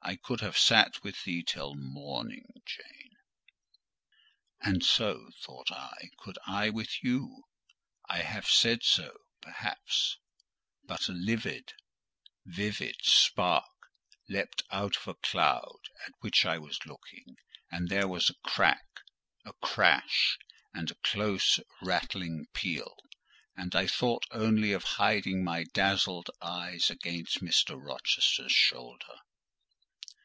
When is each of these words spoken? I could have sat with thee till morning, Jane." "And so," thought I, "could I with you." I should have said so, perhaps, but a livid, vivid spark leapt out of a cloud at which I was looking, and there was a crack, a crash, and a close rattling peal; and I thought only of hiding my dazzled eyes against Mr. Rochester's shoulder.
I 0.00 0.16
could 0.16 0.40
have 0.40 0.56
sat 0.56 1.02
with 1.04 1.24
thee 1.24 1.42
till 1.42 1.74
morning, 1.74 2.46
Jane." 2.64 3.16
"And 4.62 4.82
so," 4.82 5.28
thought 5.42 5.70
I, 5.70 6.08
"could 6.16 6.38
I 6.46 6.70
with 6.70 7.04
you." 7.04 7.42
I 8.08 8.18
should 8.20 8.26
have 8.28 8.48
said 8.48 8.82
so, 8.84 9.18
perhaps, 9.42 10.16
but 10.82 11.10
a 11.10 11.12
livid, 11.12 11.74
vivid 12.46 12.96
spark 13.02 13.66
leapt 14.30 14.62
out 14.70 14.96
of 14.96 15.08
a 15.08 15.14
cloud 15.14 15.80
at 16.06 16.14
which 16.20 16.46
I 16.46 16.56
was 16.56 16.86
looking, 16.86 17.36
and 17.70 17.88
there 17.90 18.08
was 18.08 18.30
a 18.30 18.34
crack, 18.48 18.88
a 19.44 19.52
crash, 19.60 20.38
and 20.72 20.90
a 20.90 20.94
close 21.02 21.60
rattling 21.82 22.46
peal; 22.54 22.96
and 23.56 23.74
I 23.76 23.86
thought 23.86 24.24
only 24.30 24.72
of 24.72 24.84
hiding 24.96 25.44
my 25.44 25.64
dazzled 25.64 26.30
eyes 26.40 26.88
against 26.88 27.42
Mr. 27.42 27.76
Rochester's 27.78 28.52
shoulder. 28.52 29.18